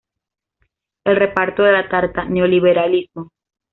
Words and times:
El 1.05 1.15
reparto 1.15 1.61
de 1.61 1.73
la 1.73 1.87
tarta", 1.87 2.25
"Neoliberalismo. 2.25 3.29